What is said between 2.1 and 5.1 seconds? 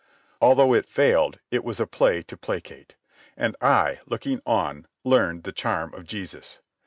to placate. And I, looking on,